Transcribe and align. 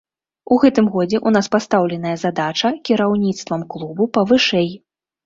У 0.53 0.55
гэтым 0.61 0.85
годзе 0.95 1.17
ў 1.17 1.29
нас 1.35 1.49
пастаўленая 1.55 2.13
задача 2.23 2.71
кіраўніцтвам 2.89 3.61
клубу 3.75 4.09
павышэй. 4.17 4.69